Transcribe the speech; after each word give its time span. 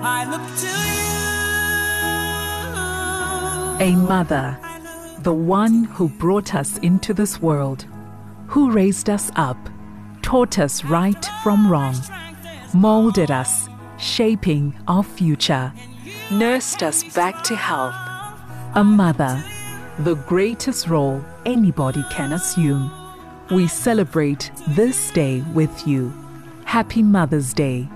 I 0.00 0.30
look 0.30 0.40
to 3.80 3.82
A 3.82 3.96
mother, 3.96 4.56
the 5.22 5.32
one 5.32 5.82
who 5.82 6.08
brought 6.08 6.54
us 6.54 6.78
into 6.78 7.12
this 7.12 7.42
world, 7.42 7.84
who 8.46 8.70
raised 8.70 9.10
us 9.10 9.32
up, 9.34 9.56
taught 10.22 10.60
us 10.60 10.84
right 10.84 11.28
from 11.42 11.68
wrong, 11.68 11.96
molded 12.72 13.32
us, 13.32 13.68
shaping 13.98 14.72
our 14.86 15.02
future, 15.02 15.72
nursed 16.30 16.84
us 16.84 17.02
back 17.12 17.42
to 17.42 17.56
health. 17.56 17.96
A 18.76 18.84
mother, 18.84 19.42
the 19.98 20.14
greatest 20.14 20.86
role 20.86 21.24
anybody 21.44 22.04
can 22.08 22.34
assume. 22.34 22.88
We 23.50 23.66
celebrate 23.66 24.52
this 24.68 25.10
day 25.10 25.40
with 25.54 25.88
you. 25.88 26.12
Happy 26.66 27.02
Mother's 27.02 27.52
Day 27.52 27.88